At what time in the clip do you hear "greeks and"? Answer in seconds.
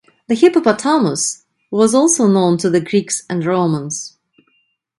2.81-3.45